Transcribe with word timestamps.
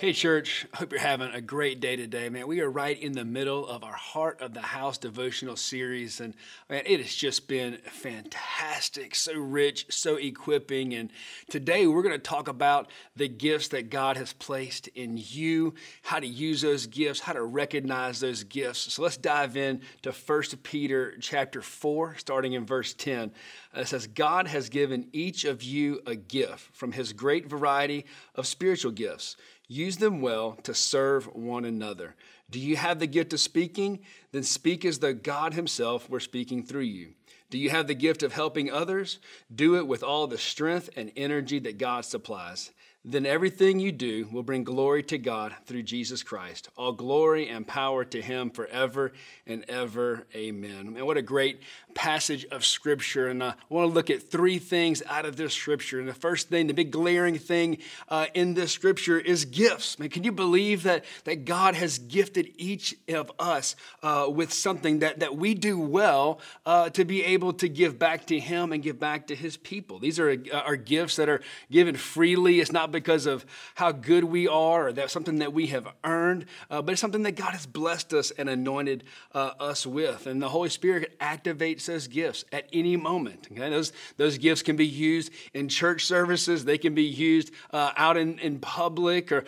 Hey, 0.00 0.14
church. 0.14 0.66
Hope 0.76 0.92
you're 0.92 1.00
having 1.02 1.30
a 1.30 1.42
great 1.42 1.78
day 1.78 1.94
today, 1.94 2.30
man. 2.30 2.46
We 2.46 2.62
are 2.62 2.70
right 2.70 2.98
in 2.98 3.12
the 3.12 3.22
middle 3.26 3.66
of 3.66 3.84
our 3.84 3.92
Heart 3.92 4.40
of 4.40 4.54
the 4.54 4.62
House 4.62 4.96
devotional 4.96 5.56
series, 5.56 6.22
and 6.22 6.32
man, 6.70 6.84
it 6.86 7.00
has 7.00 7.14
just 7.14 7.46
been 7.46 7.76
fantastic, 7.84 9.14
so 9.14 9.34
rich, 9.34 9.84
so 9.90 10.16
equipping. 10.16 10.94
And 10.94 11.10
today 11.50 11.86
we're 11.86 12.00
going 12.02 12.14
to 12.14 12.18
talk 12.18 12.48
about 12.48 12.90
the 13.14 13.28
gifts 13.28 13.68
that 13.68 13.90
God 13.90 14.16
has 14.16 14.32
placed 14.32 14.88
in 14.88 15.18
you, 15.22 15.74
how 16.00 16.18
to 16.18 16.26
use 16.26 16.62
those 16.62 16.86
gifts, 16.86 17.20
how 17.20 17.34
to 17.34 17.42
recognize 17.42 18.20
those 18.20 18.42
gifts. 18.42 18.94
So 18.94 19.02
let's 19.02 19.18
dive 19.18 19.54
in 19.58 19.82
to 20.00 20.12
1 20.12 20.42
Peter 20.62 21.12
chapter 21.20 21.60
4, 21.60 22.16
starting 22.16 22.54
in 22.54 22.64
verse 22.64 22.94
10. 22.94 23.32
It 23.76 23.86
says, 23.86 24.06
God 24.06 24.46
has 24.46 24.70
given 24.70 25.08
each 25.12 25.44
of 25.44 25.62
you 25.62 26.00
a 26.06 26.14
gift 26.16 26.74
from 26.74 26.92
his 26.92 27.12
great 27.12 27.50
variety 27.50 28.06
of 28.34 28.46
spiritual 28.46 28.92
gifts. 28.92 29.36
Use 29.72 29.98
them 29.98 30.20
well 30.20 30.58
to 30.64 30.74
serve 30.74 31.26
one 31.32 31.64
another. 31.64 32.16
Do 32.50 32.58
you 32.58 32.74
have 32.74 32.98
the 32.98 33.06
gift 33.06 33.32
of 33.32 33.38
speaking? 33.38 34.00
Then 34.32 34.42
speak 34.42 34.84
as 34.84 34.98
though 34.98 35.14
God 35.14 35.54
Himself 35.54 36.10
were 36.10 36.18
speaking 36.18 36.64
through 36.64 36.80
you. 36.80 37.12
Do 37.50 37.56
you 37.58 37.70
have 37.70 37.86
the 37.86 37.94
gift 37.94 38.24
of 38.24 38.32
helping 38.32 38.68
others? 38.68 39.20
Do 39.54 39.76
it 39.76 39.86
with 39.86 40.02
all 40.02 40.26
the 40.26 40.38
strength 40.38 40.90
and 40.96 41.12
energy 41.16 41.60
that 41.60 41.78
God 41.78 42.04
supplies 42.04 42.72
then 43.02 43.24
everything 43.24 43.80
you 43.80 43.92
do 43.92 44.28
will 44.30 44.42
bring 44.42 44.62
glory 44.62 45.02
to 45.04 45.16
God 45.16 45.54
through 45.64 45.84
Jesus 45.84 46.22
Christ. 46.22 46.68
All 46.76 46.92
glory 46.92 47.48
and 47.48 47.66
power 47.66 48.04
to 48.04 48.20
Him 48.20 48.50
forever 48.50 49.12
and 49.46 49.64
ever. 49.70 50.26
Amen. 50.34 50.94
And 50.94 51.06
what 51.06 51.16
a 51.16 51.22
great 51.22 51.60
passage 51.94 52.44
of 52.46 52.62
Scripture. 52.64 53.28
And 53.28 53.42
uh, 53.42 53.54
I 53.58 53.74
want 53.74 53.88
to 53.88 53.94
look 53.94 54.10
at 54.10 54.30
three 54.30 54.58
things 54.58 55.02
out 55.08 55.24
of 55.24 55.36
this 55.36 55.54
Scripture. 55.54 55.98
And 55.98 56.06
the 56.06 56.12
first 56.14 56.50
thing, 56.50 56.66
the 56.66 56.74
big 56.74 56.90
glaring 56.90 57.38
thing 57.38 57.78
uh, 58.10 58.26
in 58.34 58.52
this 58.52 58.70
Scripture 58.70 59.18
is 59.18 59.46
gifts. 59.46 59.98
Man, 59.98 60.10
can 60.10 60.22
you 60.22 60.32
believe 60.32 60.82
that, 60.82 61.06
that 61.24 61.46
God 61.46 61.76
has 61.76 61.98
gifted 61.98 62.52
each 62.58 62.94
of 63.08 63.32
us 63.38 63.76
uh, 64.02 64.26
with 64.28 64.52
something 64.52 64.98
that, 64.98 65.20
that 65.20 65.36
we 65.36 65.54
do 65.54 65.78
well 65.78 66.38
uh, 66.66 66.90
to 66.90 67.06
be 67.06 67.24
able 67.24 67.54
to 67.54 67.68
give 67.68 67.98
back 67.98 68.26
to 68.26 68.38
Him 68.38 68.72
and 68.72 68.82
give 68.82 69.00
back 69.00 69.28
to 69.28 69.34
His 69.34 69.56
people? 69.56 69.98
These 69.98 70.18
are, 70.18 70.30
uh, 70.30 70.56
are 70.58 70.76
gifts 70.76 71.16
that 71.16 71.30
are 71.30 71.40
given 71.70 71.96
freely. 71.96 72.60
It's 72.60 72.72
not 72.72 72.89
because 72.90 73.26
of 73.26 73.44
how 73.74 73.92
good 73.92 74.24
we 74.24 74.48
are 74.48 74.88
or 74.88 74.92
that's 74.92 75.12
something 75.12 75.38
that 75.38 75.52
we 75.52 75.68
have 75.68 75.88
earned, 76.04 76.46
uh, 76.70 76.82
but 76.82 76.92
it's 76.92 77.00
something 77.00 77.22
that 77.22 77.32
God 77.36 77.52
has 77.52 77.66
blessed 77.66 78.12
us 78.12 78.30
and 78.32 78.48
anointed 78.48 79.04
uh, 79.34 79.52
us 79.60 79.86
with. 79.86 80.26
And 80.26 80.40
the 80.40 80.48
Holy 80.48 80.68
Spirit 80.68 81.18
activates 81.18 81.86
those 81.86 82.06
gifts 82.06 82.44
at 82.52 82.68
any 82.72 82.96
moment. 82.96 83.48
Okay? 83.52 83.70
Those, 83.70 83.92
those 84.16 84.38
gifts 84.38 84.62
can 84.62 84.76
be 84.76 84.86
used 84.86 85.32
in 85.54 85.68
church 85.68 86.06
services, 86.06 86.64
they 86.64 86.78
can 86.78 86.94
be 86.94 87.04
used 87.04 87.52
uh, 87.72 87.92
out 87.96 88.16
in, 88.16 88.38
in 88.38 88.58
public 88.58 89.32
or, 89.32 89.44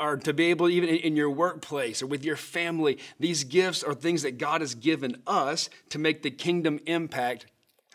or 0.00 0.16
to 0.18 0.32
be 0.32 0.46
able, 0.46 0.68
even 0.68 0.88
in, 0.88 0.96
in 0.96 1.16
your 1.16 1.30
workplace 1.30 2.02
or 2.02 2.06
with 2.06 2.24
your 2.24 2.36
family. 2.36 2.98
These 3.18 3.44
gifts 3.44 3.82
are 3.82 3.94
things 3.94 4.22
that 4.22 4.38
God 4.38 4.60
has 4.60 4.74
given 4.74 5.22
us 5.26 5.68
to 5.90 5.98
make 5.98 6.22
the 6.22 6.30
kingdom 6.30 6.80
impact 6.86 7.46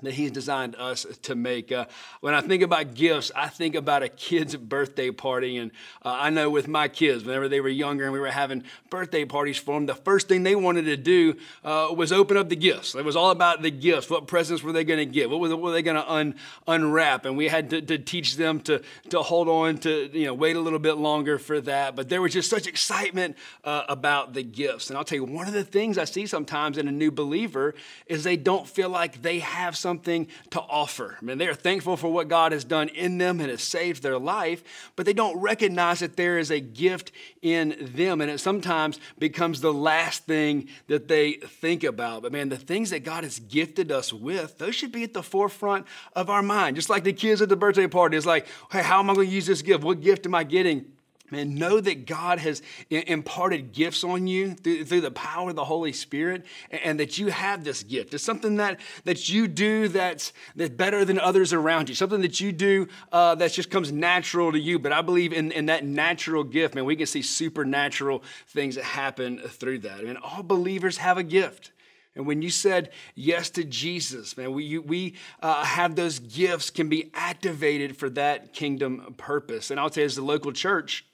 that 0.01 0.13
he's 0.13 0.31
designed 0.31 0.75
us 0.75 1.05
to 1.23 1.35
make. 1.35 1.71
Uh, 1.71 1.85
when 2.21 2.33
I 2.33 2.41
think 2.41 2.63
about 2.63 2.93
gifts, 2.93 3.31
I 3.35 3.47
think 3.47 3.75
about 3.75 4.03
a 4.03 4.09
kid's 4.09 4.55
birthday 4.55 5.11
party. 5.11 5.57
And 5.57 5.71
uh, 6.03 6.15
I 6.19 6.29
know 6.29 6.49
with 6.49 6.67
my 6.67 6.87
kids, 6.87 7.23
whenever 7.23 7.47
they 7.47 7.61
were 7.61 7.69
younger 7.69 8.05
and 8.05 8.13
we 8.13 8.19
were 8.19 8.27
having 8.27 8.63
birthday 8.89 9.25
parties 9.25 9.57
for 9.57 9.75
them, 9.75 9.85
the 9.85 9.95
first 9.95 10.27
thing 10.27 10.43
they 10.43 10.55
wanted 10.55 10.85
to 10.85 10.97
do 10.97 11.35
uh, 11.63 11.93
was 11.95 12.11
open 12.11 12.37
up 12.37 12.49
the 12.49 12.55
gifts. 12.55 12.95
It 12.95 13.05
was 13.05 13.15
all 13.15 13.31
about 13.31 13.61
the 13.61 13.71
gifts. 13.71 14.09
What 14.09 14.27
presents 14.27 14.63
were 14.63 14.71
they 14.71 14.83
going 14.83 14.99
to 14.99 15.05
get? 15.05 15.29
What, 15.29 15.39
what 15.39 15.59
were 15.59 15.71
they 15.71 15.81
going 15.81 15.97
to 15.97 16.11
un, 16.11 16.35
unwrap? 16.67 17.25
And 17.25 17.35
we 17.35 17.47
had 17.47 17.69
to, 17.71 17.81
to, 17.81 17.97
teach 17.99 18.37
them 18.37 18.61
to, 18.61 18.81
to 19.09 19.21
hold 19.21 19.49
on 19.49 19.77
to, 19.79 20.09
you 20.13 20.25
know, 20.25 20.33
wait 20.33 20.55
a 20.55 20.59
little 20.59 20.79
bit 20.79 20.93
longer 20.93 21.37
for 21.37 21.59
that. 21.61 21.95
But 21.95 22.09
there 22.09 22.21
was 22.21 22.33
just 22.33 22.49
such 22.49 22.65
excitement 22.65 23.35
uh, 23.63 23.83
about 23.89 24.33
the 24.33 24.43
gifts. 24.43 24.89
And 24.89 24.97
I'll 24.97 25.03
tell 25.03 25.17
you, 25.17 25.25
one 25.25 25.47
of 25.47 25.53
the 25.53 25.63
things 25.63 25.97
I 25.97 26.05
see 26.05 26.25
sometimes 26.25 26.77
in 26.77 26.87
a 26.87 26.91
new 26.91 27.11
believer 27.11 27.75
is 28.07 28.23
they 28.23 28.37
don't 28.37 28.67
feel 28.67 28.89
like 28.89 29.21
they 29.21 29.39
have 29.39 29.77
some 29.77 29.88
something 29.89 30.27
to 30.51 30.61
offer. 30.61 31.17
I 31.19 31.25
mean, 31.25 31.39
they 31.39 31.47
are 31.47 31.55
thankful 31.55 31.97
for 31.97 32.13
what 32.13 32.27
God 32.27 32.51
has 32.51 32.63
done 32.63 32.89
in 32.89 33.17
them 33.17 33.39
and 33.39 33.49
has 33.49 33.63
saved 33.63 34.03
their 34.03 34.19
life, 34.19 34.91
but 34.95 35.07
they 35.07 35.13
don't 35.13 35.41
recognize 35.41 36.01
that 36.01 36.15
there 36.15 36.37
is 36.37 36.51
a 36.51 36.59
gift 36.59 37.11
in 37.41 37.75
them. 37.79 38.21
And 38.21 38.29
it 38.29 38.37
sometimes 38.39 38.99
becomes 39.17 39.61
the 39.61 39.73
last 39.73 40.25
thing 40.25 40.67
that 40.87 41.07
they 41.07 41.33
think 41.33 41.83
about. 41.83 42.21
But 42.21 42.31
man, 42.31 42.49
the 42.49 42.57
things 42.57 42.91
that 42.91 43.03
God 43.03 43.23
has 43.23 43.39
gifted 43.39 43.91
us 43.91 44.13
with, 44.13 44.59
those 44.59 44.75
should 44.75 44.91
be 44.91 45.03
at 45.03 45.15
the 45.15 45.23
forefront 45.23 45.87
of 46.15 46.29
our 46.29 46.43
mind. 46.43 46.75
Just 46.75 46.91
like 46.91 47.03
the 47.03 47.13
kids 47.13 47.41
at 47.41 47.49
the 47.49 47.55
birthday 47.55 47.87
party, 47.87 48.15
it's 48.15 48.27
like, 48.27 48.45
hey, 48.71 48.83
how 48.83 48.99
am 48.99 49.09
I 49.09 49.15
going 49.15 49.27
to 49.27 49.33
use 49.33 49.47
this 49.47 49.63
gift? 49.63 49.83
What 49.83 50.01
gift 50.01 50.27
am 50.27 50.35
I 50.35 50.43
getting? 50.43 50.85
Man, 51.31 51.55
know 51.55 51.79
that 51.79 52.05
God 52.05 52.39
has 52.39 52.61
imparted 52.89 53.71
gifts 53.71 54.03
on 54.03 54.27
you 54.27 54.53
through, 54.53 54.85
through, 54.85 55.01
the 55.01 55.11
power 55.11 55.51
of 55.51 55.55
the 55.55 55.65
Holy 55.65 55.93
Spirit 55.93 56.45
and 56.71 56.99
that 56.99 57.17
you 57.17 57.27
have 57.27 57.63
this 57.63 57.83
gift. 57.83 58.13
It's 58.13 58.23
something 58.23 58.55
that, 58.55 58.79
that 59.05 59.29
you 59.29 59.47
do 59.47 59.87
that's, 59.87 60.33
that's 60.55 60.73
better 60.73 61.05
than 61.05 61.19
others 61.19 61.53
around 61.53 61.89
you, 61.89 61.95
something 61.95 62.21
that 62.21 62.39
you 62.39 62.51
do 62.51 62.87
uh, 63.11 63.35
that 63.35 63.51
just 63.51 63.69
comes 63.69 63.91
natural 63.91 64.51
to 64.51 64.59
you. 64.59 64.79
But 64.79 64.91
I 64.91 65.01
believe 65.01 65.33
in, 65.33 65.51
in 65.51 65.67
that 65.67 65.85
natural 65.85 66.43
gift, 66.43 66.75
man, 66.75 66.85
we 66.85 66.95
can 66.95 67.05
see 67.05 67.21
supernatural 67.21 68.23
things 68.47 68.75
that 68.75 68.83
happen 68.83 69.39
through 69.39 69.79
that. 69.79 69.99
I 69.99 70.03
mean, 70.03 70.17
all 70.17 70.43
believers 70.43 70.97
have 70.97 71.17
a 71.17 71.23
gift. 71.23 71.71
And 72.15 72.25
when 72.25 72.41
you 72.41 72.49
said 72.49 72.91
yes 73.15 73.49
to 73.51 73.63
Jesus, 73.63 74.35
man, 74.35 74.51
we, 74.51 74.63
you, 74.65 74.81
we 74.81 75.15
uh, 75.41 75.63
have 75.63 75.95
those 75.95 76.19
gifts 76.19 76.69
can 76.69 76.89
be 76.89 77.11
activated 77.13 77.95
for 77.95 78.09
that 78.11 78.51
kingdom 78.51 79.13
purpose. 79.17 79.71
And 79.71 79.79
I'll 79.79 79.89
tell 79.89 80.01
you, 80.01 80.05
as 80.07 80.15
the 80.15 80.21
local 80.21 80.51
church, 80.51 81.05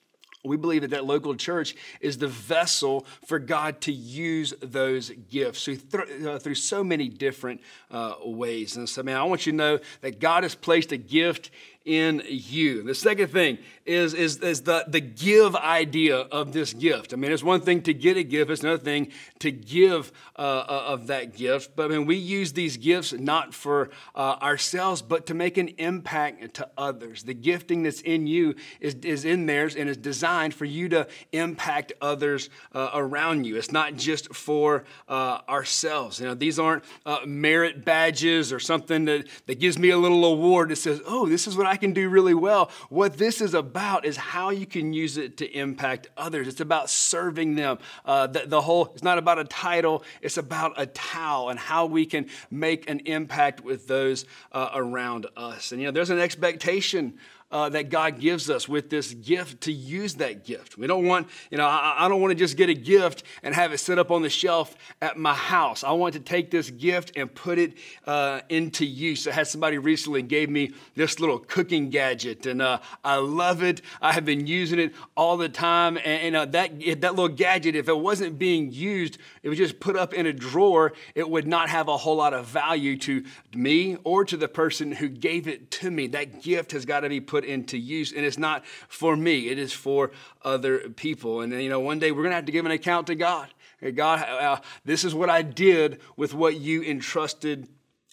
we 0.45 0.57
believe 0.57 0.81
that 0.81 0.91
that 0.91 1.05
local 1.05 1.35
church 1.35 1.75
is 1.99 2.17
the 2.17 2.27
vessel 2.27 3.05
for 3.25 3.39
God 3.39 3.81
to 3.81 3.91
use 3.91 4.53
those 4.61 5.11
gifts 5.29 5.65
through, 5.65 6.29
uh, 6.29 6.39
through 6.39 6.55
so 6.55 6.83
many 6.83 7.09
different 7.09 7.61
uh, 7.91 8.15
ways. 8.23 8.77
And 8.77 8.87
so, 8.87 9.03
man, 9.03 9.17
I 9.17 9.23
want 9.23 9.45
you 9.45 9.51
to 9.51 9.57
know 9.57 9.79
that 10.01 10.19
God 10.19 10.43
has 10.43 10.55
placed 10.55 10.91
a 10.91 10.97
gift 10.97 11.51
in 11.85 12.23
you. 12.27 12.81
The 12.83 12.95
second 12.95 13.27
thing 13.27 13.59
is, 13.85 14.15
is, 14.15 14.37
is 14.37 14.61
the, 14.61 14.85
the 14.87 14.99
give 14.99 15.55
idea 15.55 16.17
of 16.17 16.51
this 16.51 16.73
gift. 16.73 17.13
I 17.13 17.15
mean, 17.15 17.31
it's 17.31 17.43
one 17.43 17.61
thing 17.61 17.83
to 17.83 17.93
get 17.93 18.17
a 18.17 18.23
gift, 18.23 18.49
it's 18.49 18.63
another 18.63 18.83
thing 18.83 19.11
to 19.39 19.51
give 19.51 20.11
uh, 20.35 20.41
uh, 20.41 20.83
of 20.87 21.07
that 21.07 21.35
gift. 21.35 21.75
But 21.75 21.85
I 21.85 21.87
mean, 21.89 22.07
we 22.07 22.15
use 22.15 22.53
these 22.53 22.77
gifts 22.77 23.13
not 23.13 23.53
for 23.53 23.91
uh, 24.15 24.37
ourselves, 24.41 25.03
but 25.03 25.27
to 25.27 25.35
make 25.35 25.57
an 25.57 25.69
impact 25.77 26.55
to 26.55 26.67
others. 26.77 27.23
The 27.23 27.35
gifting 27.35 27.83
that's 27.83 28.01
in 28.01 28.25
you 28.25 28.55
is, 28.79 28.95
is 28.95 29.23
in 29.23 29.45
theirs 29.45 29.75
and 29.75 29.87
is 29.87 29.97
designed 29.97 30.55
for 30.55 30.65
you 30.65 30.89
to 30.89 31.07
impact 31.31 31.93
others 32.01 32.49
uh, 32.73 32.89
around 32.93 33.45
you. 33.45 33.55
It's 33.57 33.71
not 33.71 33.95
just 33.95 34.33
for 34.33 34.85
uh, 35.07 35.41
ourselves. 35.47 36.19
You 36.19 36.25
know, 36.25 36.33
these 36.33 36.57
aren't 36.57 36.83
uh, 37.05 37.19
merit 37.25 37.85
badges 37.85 38.51
or 38.51 38.59
something 38.59 39.05
that, 39.05 39.27
that 39.45 39.59
gives 39.59 39.77
me 39.77 39.91
a 39.91 39.97
little 39.97 40.25
award 40.25 40.69
that 40.69 40.77
says, 40.77 41.01
oh, 41.05 41.27
this 41.27 41.45
is 41.45 41.55
what 41.55 41.67
I 41.67 41.74
I 41.75 41.77
can 41.77 41.91
do 41.91 42.07
really 42.07 42.33
well. 42.33 42.71
What 42.87 43.17
this 43.17 43.41
is 43.41 43.53
about 43.53 44.05
is 44.05 44.15
how 44.15 44.49
you 44.49 44.65
can 44.65 44.93
use 44.93 45.17
it 45.17 45.35
to 45.39 45.45
impact 45.45 46.07
others. 46.15 46.47
It's 46.47 46.61
about 46.61 46.89
serving 46.89 47.55
them. 47.55 47.79
Uh, 48.05 48.27
the, 48.27 48.43
the 48.45 48.61
whole, 48.61 48.85
it's 48.93 49.03
not 49.03 49.17
about 49.17 49.39
a 49.39 49.43
title, 49.43 50.01
it's 50.21 50.37
about 50.37 50.71
a 50.77 50.85
towel 50.85 51.49
and 51.49 51.59
how 51.59 51.85
we 51.85 52.05
can 52.05 52.27
make 52.49 52.89
an 52.89 53.01
impact 53.01 53.65
with 53.65 53.87
those 53.87 54.23
uh, 54.53 54.69
around 54.73 55.25
us. 55.35 55.73
And 55.73 55.81
you 55.81 55.87
know, 55.87 55.91
there's 55.91 56.11
an 56.11 56.19
expectation 56.19 57.15
uh, 57.51 57.69
that 57.69 57.89
God 57.89 58.19
gives 58.19 58.49
us 58.49 58.67
with 58.67 58.89
this 58.89 59.13
gift 59.13 59.61
to 59.61 59.71
use 59.71 60.15
that 60.15 60.43
gift. 60.43 60.77
We 60.77 60.87
don't 60.87 61.05
want, 61.05 61.27
you 61.51 61.57
know, 61.57 61.65
I, 61.65 62.05
I 62.05 62.09
don't 62.09 62.19
want 62.19 62.31
to 62.31 62.35
just 62.35 62.57
get 62.57 62.69
a 62.69 62.73
gift 62.73 63.23
and 63.43 63.53
have 63.53 63.71
it 63.71 63.77
set 63.77 63.99
up 63.99 64.11
on 64.11 64.23
the 64.23 64.29
shelf 64.29 64.75
at 65.01 65.17
my 65.17 65.33
house. 65.33 65.83
I 65.83 65.91
want 65.91 66.15
to 66.15 66.19
take 66.19 66.51
this 66.51 66.69
gift 66.69 67.11
and 67.15 67.33
put 67.33 67.59
it 67.59 67.73
uh, 68.05 68.41
into 68.49 68.85
use. 68.85 69.27
I 69.27 69.31
had 69.31 69.47
somebody 69.47 69.77
recently 69.77 70.23
gave 70.23 70.49
me 70.49 70.73
this 70.95 71.19
little 71.19 71.39
cooking 71.39 71.89
gadget, 71.89 72.45
and 72.45 72.61
uh, 72.61 72.79
I 73.03 73.17
love 73.17 73.61
it. 73.61 73.81
I 74.01 74.13
have 74.13 74.25
been 74.25 74.47
using 74.47 74.79
it 74.79 74.93
all 75.15 75.37
the 75.37 75.49
time, 75.49 75.97
and, 75.97 76.05
and 76.05 76.35
uh, 76.35 76.45
that 76.45 76.71
that 77.01 77.15
little 77.15 77.29
gadget, 77.29 77.75
if 77.75 77.87
it 77.87 77.97
wasn't 77.97 78.39
being 78.39 78.71
used, 78.71 79.17
it 79.43 79.49
was 79.49 79.57
just 79.57 79.79
put 79.79 79.95
up 79.95 80.13
in 80.13 80.25
a 80.25 80.33
drawer. 80.33 80.93
It 81.13 81.29
would 81.29 81.47
not 81.47 81.69
have 81.69 81.87
a 81.87 81.97
whole 81.97 82.15
lot 82.15 82.33
of 82.33 82.47
value 82.47 82.97
to 82.97 83.23
me 83.53 83.97
or 84.03 84.25
to 84.25 84.35
the 84.35 84.47
person 84.47 84.91
who 84.91 85.07
gave 85.07 85.47
it 85.47 85.69
to 85.71 85.91
me. 85.91 86.07
That 86.07 86.41
gift 86.41 86.71
has 86.71 86.85
got 86.85 87.01
to 87.01 87.09
be 87.09 87.21
put 87.21 87.34
into 87.43 87.77
use. 87.77 88.13
And 88.13 88.25
it's 88.25 88.37
not 88.37 88.65
for 88.87 89.17
me, 89.17 89.49
it 89.49 89.59
is 89.59 89.73
for 89.73 90.11
other 90.43 90.89
people. 90.89 91.41
And, 91.41 91.51
you 91.51 91.69
know, 91.69 91.79
one 91.79 91.99
day 91.99 92.11
we're 92.11 92.23
going 92.23 92.31
to 92.31 92.35
have 92.35 92.45
to 92.45 92.51
give 92.51 92.65
an 92.65 92.71
account 92.71 93.07
to 93.07 93.15
God. 93.15 93.49
God, 93.95 94.19
uh, 94.19 94.61
this 94.85 95.03
is 95.03 95.13
what 95.13 95.29
I 95.29 95.41
did 95.41 95.99
with 96.15 96.33
what 96.33 96.55
you 96.55 96.81
entrusted 96.83 97.67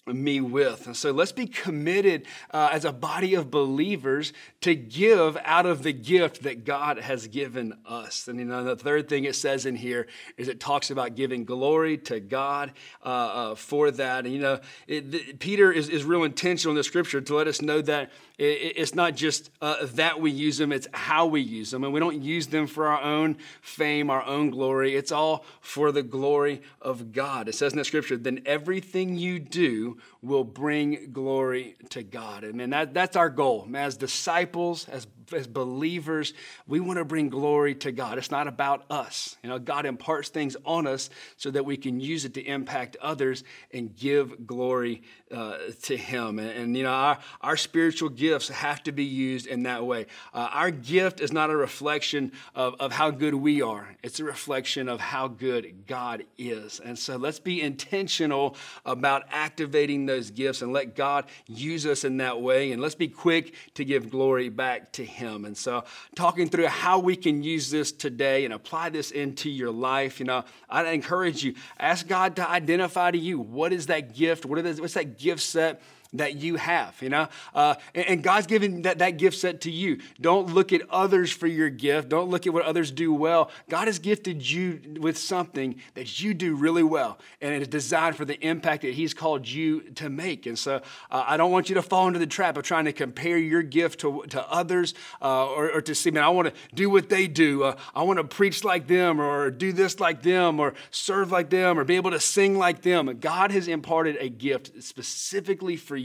me 0.05 0.41
with. 0.41 0.85
And 0.85 0.97
so 0.97 1.11
let's 1.11 1.31
be 1.31 1.45
committed 1.45 2.25
uh, 2.51 2.69
as 2.73 2.83
a 2.83 2.91
body 2.91 3.35
of 3.35 3.49
believers 3.49 4.33
to 4.61 4.75
give 4.75 5.37
out 5.45 5.65
of 5.65 5.83
the 5.83 5.93
gift 5.93 6.43
that 6.43 6.65
God 6.65 6.97
has 6.97 7.27
given 7.27 7.77
us. 7.85 8.27
And 8.27 8.37
you 8.37 8.45
know, 8.45 8.63
the 8.63 8.75
third 8.75 9.07
thing 9.07 9.23
it 9.23 9.35
says 9.35 9.65
in 9.65 9.75
here 9.75 10.07
is 10.37 10.49
it 10.49 10.59
talks 10.59 10.91
about 10.91 11.15
giving 11.15 11.45
glory 11.45 11.97
to 11.99 12.19
God 12.19 12.73
uh, 13.03 13.07
uh, 13.07 13.55
for 13.55 13.91
that. 13.91 14.25
And 14.25 14.33
you 14.33 14.41
know, 14.41 14.59
it, 14.87 15.39
Peter 15.39 15.71
is, 15.71 15.87
is 15.87 16.03
real 16.03 16.23
intentional 16.23 16.71
in 16.71 16.77
the 16.77 16.83
scripture 16.83 17.21
to 17.21 17.35
let 17.35 17.47
us 17.47 17.61
know 17.61 17.81
that 17.81 18.11
it's 18.39 18.95
not 18.95 19.15
just 19.15 19.51
uh, 19.61 19.85
that 19.93 20.19
we 20.19 20.31
use 20.31 20.57
them, 20.57 20.71
it's 20.71 20.87
how 20.91 21.27
we 21.27 21.39
use 21.39 21.69
them. 21.69 21.83
And 21.83 21.93
we 21.93 21.99
don't 21.99 22.21
use 22.21 22.47
them 22.47 22.65
for 22.65 22.87
our 22.87 23.01
own 23.01 23.37
fame, 23.61 24.09
our 24.09 24.23
own 24.23 24.49
glory. 24.49 24.95
It's 24.95 25.11
all 25.11 25.45
for 25.61 25.91
the 25.91 26.01
glory 26.01 26.61
of 26.81 27.11
God. 27.11 27.47
It 27.47 27.53
says 27.53 27.73
in 27.73 27.77
the 27.77 27.85
scripture, 27.85 28.17
then 28.17 28.41
everything 28.45 29.17
you 29.17 29.37
do 29.39 29.92
will 30.21 30.43
bring 30.43 31.11
glory 31.11 31.75
to 31.89 32.03
God. 32.03 32.43
And 32.43 32.73
that, 32.73 32.93
that's 32.93 33.15
our 33.15 33.29
goal. 33.29 33.67
As 33.73 33.97
disciples, 33.97 34.87
as 34.89 35.05
as 35.31 35.47
believers, 35.47 36.33
we 36.67 36.79
want 36.79 36.99
to 36.99 37.05
bring 37.05 37.29
glory 37.29 37.75
to 37.75 37.91
God. 37.91 38.17
It's 38.17 38.31
not 38.31 38.47
about 38.47 38.83
us. 38.89 39.37
You 39.43 39.49
know, 39.49 39.59
God 39.59 39.85
imparts 39.85 40.29
things 40.29 40.57
on 40.65 40.87
us 40.87 41.09
so 41.37 41.51
that 41.51 41.65
we 41.65 41.77
can 41.77 41.99
use 41.99 42.25
it 42.25 42.33
to 42.35 42.41
impact 42.41 42.97
others 43.01 43.43
and 43.71 43.95
give 43.95 44.45
glory 44.45 45.03
uh, 45.31 45.57
to 45.83 45.97
Him. 45.97 46.39
And, 46.39 46.49
and, 46.49 46.77
you 46.77 46.83
know, 46.83 46.91
our, 46.91 47.17
our 47.41 47.57
spiritual 47.57 48.09
gifts 48.09 48.49
have 48.49 48.83
to 48.83 48.91
be 48.91 49.05
used 49.05 49.47
in 49.47 49.63
that 49.63 49.85
way. 49.85 50.07
Uh, 50.33 50.49
our 50.51 50.71
gift 50.71 51.19
is 51.19 51.31
not 51.31 51.49
a 51.49 51.55
reflection 51.55 52.31
of, 52.55 52.75
of 52.79 52.91
how 52.91 53.11
good 53.11 53.33
we 53.33 53.61
are, 53.61 53.95
it's 54.03 54.19
a 54.19 54.23
reflection 54.23 54.89
of 54.89 54.99
how 54.99 55.27
good 55.27 55.87
God 55.87 56.23
is. 56.37 56.79
And 56.79 56.97
so 56.97 57.17
let's 57.17 57.39
be 57.39 57.61
intentional 57.61 58.55
about 58.85 59.23
activating 59.31 60.05
those 60.05 60.31
gifts 60.31 60.61
and 60.61 60.73
let 60.73 60.95
God 60.95 61.25
use 61.47 61.85
us 61.85 62.03
in 62.03 62.17
that 62.17 62.41
way. 62.41 62.71
And 62.71 62.81
let's 62.81 62.95
be 62.95 63.07
quick 63.07 63.55
to 63.75 63.85
give 63.85 64.09
glory 64.09 64.49
back 64.49 64.93
to 64.93 65.05
Him 65.05 65.22
him. 65.23 65.45
And 65.45 65.57
so, 65.57 65.83
talking 66.15 66.49
through 66.49 66.67
how 66.67 66.99
we 66.99 67.15
can 67.15 67.43
use 67.43 67.71
this 67.71 67.91
today 67.91 68.45
and 68.45 68.53
apply 68.53 68.89
this 68.89 69.11
into 69.11 69.49
your 69.49 69.71
life, 69.71 70.19
you 70.19 70.25
know, 70.25 70.43
I 70.69 70.89
encourage 70.91 71.43
you, 71.43 71.55
ask 71.79 72.07
God 72.07 72.35
to 72.35 72.49
identify 72.49 73.11
to 73.11 73.17
you 73.17 73.39
what 73.39 73.73
is 73.73 73.87
that 73.87 74.15
gift, 74.15 74.45
what 74.45 74.59
is, 74.65 74.79
what's 74.79 74.93
that 74.93 75.17
gift 75.17 75.41
set 75.41 75.81
that 76.13 76.35
you 76.35 76.55
have, 76.55 76.95
you 77.01 77.09
know? 77.09 77.27
Uh, 77.53 77.75
and, 77.95 78.05
and, 78.07 78.23
God's 78.23 78.47
given 78.47 78.83
that, 78.83 78.99
that 78.99 79.17
gift 79.17 79.37
set 79.37 79.61
to 79.61 79.71
you. 79.71 79.99
Don't 80.21 80.53
look 80.53 80.71
at 80.71 80.81
others 80.89 81.31
for 81.31 81.47
your 81.47 81.69
gift. 81.69 82.09
Don't 82.09 82.29
look 82.29 82.47
at 82.47 82.53
what 82.53 82.63
others 82.63 82.91
do 82.91 83.13
well. 83.13 83.51
God 83.69 83.87
has 83.87 83.99
gifted 83.99 84.49
you 84.49 84.79
with 84.99 85.17
something 85.17 85.75
that 85.95 86.21
you 86.21 86.33
do 86.33 86.55
really 86.55 86.83
well, 86.83 87.17
and 87.41 87.53
it 87.53 87.61
is 87.63 87.67
designed 87.67 88.15
for 88.15 88.25
the 88.25 88.39
impact 88.45 88.83
that 88.83 88.93
He's 88.93 89.13
called 89.13 89.47
you 89.47 89.81
to 89.95 90.09
make. 90.09 90.45
And 90.45 90.57
so 90.57 90.81
uh, 91.11 91.23
I 91.27 91.37
don't 91.37 91.51
want 91.51 91.69
you 91.69 91.75
to 91.75 91.81
fall 91.81 92.07
into 92.07 92.19
the 92.19 92.27
trap 92.27 92.57
of 92.57 92.63
trying 92.63 92.85
to 92.85 92.93
compare 92.93 93.37
your 93.37 93.63
gift 93.63 93.99
to, 94.01 94.23
to 94.29 94.49
others 94.51 94.93
uh, 95.21 95.47
or, 95.47 95.71
or, 95.71 95.81
to 95.81 95.95
see, 95.95 96.11
man, 96.11 96.23
I 96.23 96.29
want 96.29 96.47
to 96.49 96.53
do 96.75 96.89
what 96.89 97.09
they 97.09 97.27
do. 97.27 97.63
Uh, 97.63 97.75
I 97.95 98.03
want 98.03 98.17
to 98.17 98.23
preach 98.23 98.63
like 98.63 98.87
them 98.87 99.19
or 99.19 99.49
do 99.49 99.73
this 99.73 99.99
like 99.99 100.21
them 100.21 100.59
or 100.59 100.73
serve 100.91 101.31
like 101.31 101.49
them 101.49 101.79
or 101.79 101.83
be 101.83 101.95
able 101.95 102.11
to 102.11 102.19
sing 102.19 102.57
like 102.57 102.83
them. 102.83 103.17
God 103.19 103.51
has 103.51 103.67
imparted 103.67 104.17
a 104.19 104.29
gift 104.29 104.83
specifically 104.83 105.75
for 105.75 105.97
you 105.97 106.02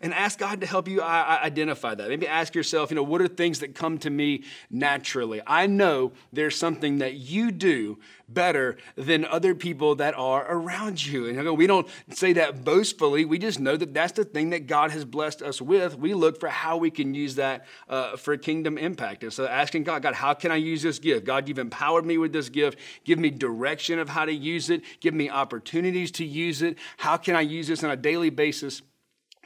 and 0.00 0.14
ask 0.14 0.38
God 0.38 0.60
to 0.60 0.66
help 0.66 0.88
you 0.88 1.02
identify 1.02 1.94
that. 1.94 2.08
Maybe 2.08 2.26
ask 2.26 2.54
yourself, 2.54 2.90
you 2.90 2.96
know, 2.96 3.02
what 3.02 3.20
are 3.20 3.28
things 3.28 3.60
that 3.60 3.74
come 3.74 3.98
to 3.98 4.10
me 4.10 4.44
naturally? 4.70 5.42
I 5.46 5.66
know 5.66 6.12
there's 6.32 6.56
something 6.56 6.98
that 6.98 7.14
you 7.14 7.50
do 7.50 7.98
better 8.28 8.76
than 8.96 9.24
other 9.24 9.54
people 9.54 9.94
that 9.96 10.14
are 10.14 10.46
around 10.50 11.04
you. 11.04 11.28
And 11.28 11.56
we 11.56 11.66
don't 11.66 11.86
say 12.10 12.32
that 12.34 12.64
boastfully. 12.64 13.24
We 13.24 13.38
just 13.38 13.60
know 13.60 13.76
that 13.76 13.94
that's 13.94 14.12
the 14.12 14.24
thing 14.24 14.50
that 14.50 14.66
God 14.66 14.90
has 14.90 15.04
blessed 15.04 15.42
us 15.42 15.62
with. 15.62 15.96
We 15.96 16.14
look 16.14 16.40
for 16.40 16.48
how 16.48 16.76
we 16.76 16.90
can 16.90 17.14
use 17.14 17.36
that 17.36 17.66
uh, 17.88 18.16
for 18.16 18.36
kingdom 18.36 18.78
impact. 18.78 19.22
And 19.22 19.32
so 19.32 19.46
asking 19.46 19.84
God, 19.84 20.02
God, 20.02 20.14
how 20.14 20.34
can 20.34 20.50
I 20.50 20.56
use 20.56 20.82
this 20.82 20.98
gift? 20.98 21.24
God, 21.24 21.48
you've 21.48 21.58
empowered 21.58 22.04
me 22.04 22.18
with 22.18 22.32
this 22.32 22.48
gift. 22.48 22.78
Give 23.04 23.18
me 23.18 23.30
direction 23.30 23.98
of 23.98 24.08
how 24.08 24.24
to 24.24 24.32
use 24.32 24.70
it. 24.70 24.82
Give 25.00 25.14
me 25.14 25.30
opportunities 25.30 26.10
to 26.12 26.24
use 26.24 26.62
it. 26.62 26.78
How 26.96 27.16
can 27.16 27.36
I 27.36 27.42
use 27.42 27.68
this 27.68 27.84
on 27.84 27.90
a 27.90 27.96
daily 27.96 28.30
basis? 28.30 28.82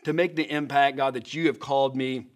To 0.04 0.12
make 0.12 0.36
the 0.36 0.50
impact, 0.50 0.96
God, 0.96 1.14
that 1.14 1.34
you 1.34 1.46
have 1.46 1.58
called 1.58 1.96
me 1.96 2.26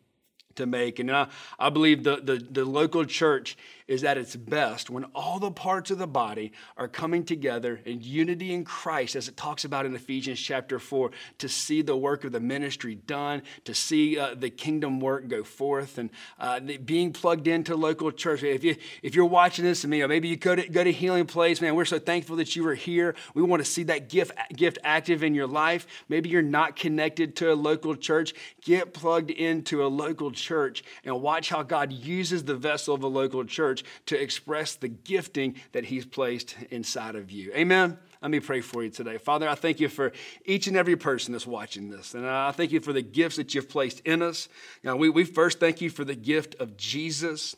to 0.56 0.66
make. 0.66 0.98
And 0.98 1.10
I, 1.10 1.28
I 1.58 1.70
believe 1.70 2.04
the, 2.04 2.16
the, 2.16 2.36
the 2.36 2.64
local 2.64 3.04
church 3.04 3.56
is 3.86 4.02
at 4.04 4.16
its 4.16 4.34
best 4.34 4.88
when 4.88 5.04
all 5.14 5.38
the 5.38 5.50
parts 5.50 5.90
of 5.90 5.98
the 5.98 6.06
body 6.06 6.52
are 6.76 6.88
coming 6.88 7.24
together 7.24 7.80
in 7.84 8.00
unity 8.00 8.52
in 8.52 8.64
Christ, 8.64 9.14
as 9.14 9.28
it 9.28 9.36
talks 9.36 9.64
about 9.64 9.84
in 9.84 9.94
Ephesians 9.94 10.40
chapter 10.40 10.78
4, 10.78 11.10
to 11.38 11.48
see 11.48 11.82
the 11.82 11.96
work 11.96 12.24
of 12.24 12.32
the 12.32 12.40
ministry 12.40 12.94
done, 12.94 13.42
to 13.64 13.74
see 13.74 14.18
uh, 14.18 14.34
the 14.34 14.50
kingdom 14.50 15.00
work 15.00 15.28
go 15.28 15.44
forth, 15.44 15.98
and 15.98 16.10
uh, 16.38 16.60
being 16.84 17.12
plugged 17.12 17.46
into 17.46 17.76
local 17.76 18.10
church. 18.10 18.42
If, 18.42 18.64
you, 18.64 18.76
if 19.02 19.14
you're 19.14 19.24
watching 19.26 19.64
this, 19.64 19.84
and 19.84 19.92
you 19.92 20.00
know, 20.00 20.08
maybe 20.08 20.28
you 20.28 20.36
go 20.36 20.54
to, 20.54 20.66
go 20.68 20.82
to 20.82 20.92
Healing 20.92 21.26
Place, 21.26 21.60
man, 21.60 21.74
we're 21.74 21.84
so 21.84 21.98
thankful 21.98 22.36
that 22.36 22.56
you 22.56 22.66
are 22.66 22.74
here. 22.74 23.14
We 23.34 23.42
want 23.42 23.62
to 23.62 23.70
see 23.70 23.82
that 23.84 24.08
gift, 24.08 24.32
gift 24.54 24.78
active 24.82 25.22
in 25.22 25.34
your 25.34 25.46
life. 25.46 25.86
Maybe 26.08 26.30
you're 26.30 26.42
not 26.42 26.76
connected 26.76 27.36
to 27.36 27.52
a 27.52 27.54
local 27.54 27.94
church. 27.96 28.34
Get 28.62 28.94
plugged 28.94 29.30
into 29.30 29.84
a 29.84 29.88
local 29.88 30.30
church 30.30 30.84
and 31.04 31.20
watch 31.20 31.50
how 31.50 31.62
God 31.62 31.92
uses 31.92 32.44
the 32.44 32.54
vessel 32.54 32.94
of 32.94 33.02
a 33.02 33.08
local 33.08 33.44
church 33.44 33.73
church 33.74 33.84
to 34.06 34.20
express 34.20 34.76
the 34.76 34.88
gifting 34.88 35.56
that 35.72 35.84
He's 35.84 36.06
placed 36.06 36.56
inside 36.70 37.16
of 37.16 37.30
you. 37.30 37.52
Amen. 37.54 37.98
Let 38.22 38.30
me 38.30 38.40
pray 38.40 38.60
for 38.60 38.82
you 38.82 38.90
today. 38.90 39.18
Father, 39.18 39.48
I 39.48 39.54
thank 39.54 39.80
you 39.80 39.88
for 39.88 40.12
each 40.44 40.66
and 40.66 40.76
every 40.76 40.96
person 40.96 41.32
that's 41.32 41.46
watching 41.46 41.90
this. 41.90 42.14
And 42.14 42.26
I 42.26 42.52
thank 42.52 42.72
you 42.72 42.80
for 42.80 42.92
the 42.92 43.02
gifts 43.02 43.36
that 43.36 43.54
you've 43.54 43.68
placed 43.68 44.00
in 44.00 44.22
us. 44.22 44.48
Now, 44.82 44.96
we, 44.96 45.10
we 45.10 45.24
first 45.24 45.60
thank 45.60 45.80
you 45.80 45.90
for 45.90 46.04
the 46.04 46.14
gift 46.14 46.54
of 46.58 46.76
Jesus. 46.76 47.54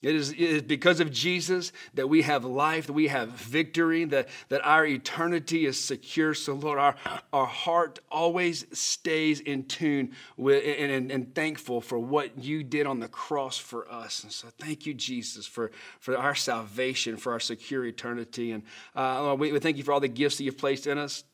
It 0.00 0.14
is, 0.14 0.30
it 0.30 0.38
is, 0.38 0.62
because 0.62 1.00
of 1.00 1.10
Jesus 1.10 1.72
that 1.94 2.08
we 2.08 2.22
have 2.22 2.44
life, 2.44 2.86
that 2.86 2.92
we 2.92 3.08
have 3.08 3.30
victory, 3.30 4.04
that, 4.04 4.28
that 4.48 4.64
our 4.64 4.86
eternity 4.86 5.66
is 5.66 5.82
secure. 5.82 6.34
So, 6.34 6.54
Lord, 6.54 6.78
our, 6.78 6.94
our 7.32 7.46
heart 7.46 7.98
always 8.08 8.64
stays 8.72 9.40
in 9.40 9.64
tune 9.64 10.12
with 10.36 10.62
and, 10.64 10.92
and, 10.92 11.10
and 11.10 11.34
thankful 11.34 11.80
for 11.80 11.98
what 11.98 12.38
you 12.38 12.62
did 12.62 12.86
on 12.86 13.00
the 13.00 13.08
cross 13.08 13.58
for 13.58 13.90
us. 13.90 14.22
And 14.22 14.30
so, 14.30 14.48
thank 14.60 14.86
you, 14.86 14.94
Jesus, 14.94 15.46
for, 15.46 15.72
for 15.98 16.16
our 16.16 16.36
salvation, 16.36 17.16
for 17.16 17.32
our 17.32 17.40
secure 17.40 17.84
eternity. 17.84 18.52
And 18.52 18.62
uh, 18.94 19.22
Lord, 19.24 19.40
we, 19.40 19.52
we 19.52 19.58
thank 19.58 19.78
you 19.78 19.82
for 19.82 19.92
all 19.92 20.00
the 20.00 20.06
gifts 20.06 20.36
that 20.36 20.44
you've 20.44 20.58
placed 20.58 20.86
in 20.86 20.96
us 20.96 21.24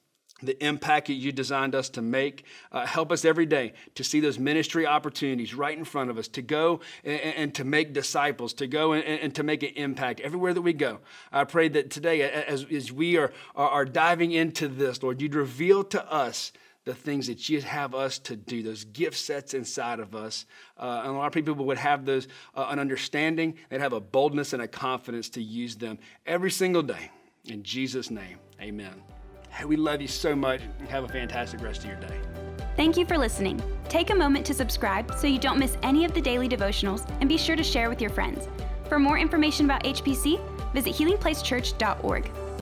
the 0.42 0.62
impact 0.64 1.06
that 1.06 1.14
you 1.14 1.32
designed 1.32 1.74
us 1.74 1.88
to 1.90 2.02
make. 2.02 2.44
Uh, 2.72 2.86
help 2.86 3.12
us 3.12 3.24
every 3.24 3.46
day 3.46 3.72
to 3.94 4.04
see 4.04 4.20
those 4.20 4.38
ministry 4.38 4.86
opportunities 4.86 5.54
right 5.54 5.76
in 5.76 5.84
front 5.84 6.10
of 6.10 6.18
us, 6.18 6.28
to 6.28 6.42
go 6.42 6.80
and, 7.04 7.20
and 7.20 7.54
to 7.54 7.64
make 7.64 7.92
disciples, 7.92 8.52
to 8.54 8.66
go 8.66 8.92
and, 8.92 9.04
and, 9.04 9.34
to 9.34 9.42
make 9.42 9.62
an 9.62 9.70
impact 9.76 10.20
everywhere 10.20 10.52
that 10.52 10.62
we 10.62 10.72
go. 10.72 11.00
I 11.32 11.44
pray 11.44 11.68
that 11.68 11.90
today, 11.90 12.22
as, 12.22 12.66
as 12.70 12.92
we 12.92 13.16
are, 13.16 13.32
are, 13.54 13.84
diving 13.84 14.32
into 14.32 14.66
this, 14.66 15.02
Lord, 15.02 15.20
you'd 15.20 15.34
reveal 15.34 15.84
to 15.84 16.12
us 16.12 16.52
the 16.84 16.94
things 16.94 17.26
that 17.28 17.48
you'd 17.48 17.64
have 17.64 17.94
us 17.94 18.18
to 18.18 18.36
do, 18.36 18.62
those 18.62 18.84
gift 18.84 19.16
sets 19.16 19.54
inside 19.54 20.00
of 20.00 20.14
us. 20.14 20.44
Uh, 20.78 21.02
and 21.04 21.10
a 21.10 21.12
lot 21.12 21.26
of 21.26 21.32
people 21.32 21.54
would 21.54 21.78
have 21.78 22.04
those, 22.04 22.28
uh, 22.54 22.66
an 22.68 22.78
understanding, 22.78 23.54
they'd 23.70 23.80
have 23.80 23.92
a 23.92 24.00
boldness 24.00 24.52
and 24.52 24.62
a 24.62 24.68
confidence 24.68 25.28
to 25.30 25.42
use 25.42 25.76
them 25.76 25.98
every 26.26 26.50
single 26.50 26.82
day. 26.82 27.10
In 27.46 27.62
Jesus' 27.62 28.10
name, 28.10 28.38
amen. 28.60 29.02
We 29.64 29.76
love 29.76 30.02
you 30.02 30.08
so 30.08 30.34
much. 30.34 30.62
Have 30.88 31.04
a 31.04 31.08
fantastic 31.08 31.62
rest 31.62 31.84
of 31.84 31.86
your 31.86 31.96
day. 31.96 32.18
Thank 32.76 32.96
you 32.96 33.06
for 33.06 33.16
listening. 33.16 33.62
Take 33.88 34.10
a 34.10 34.14
moment 34.14 34.44
to 34.46 34.54
subscribe 34.54 35.14
so 35.16 35.26
you 35.26 35.38
don't 35.38 35.58
miss 35.58 35.76
any 35.82 36.04
of 36.04 36.12
the 36.12 36.20
daily 36.20 36.48
devotionals 36.48 37.08
and 37.20 37.28
be 37.28 37.38
sure 37.38 37.56
to 37.56 37.62
share 37.62 37.88
with 37.88 38.00
your 38.00 38.10
friends. 38.10 38.48
For 38.88 38.98
more 38.98 39.18
information 39.18 39.64
about 39.64 39.84
HPC, 39.84 40.40
visit 40.72 40.94
healingplacechurch.org. 40.94 42.30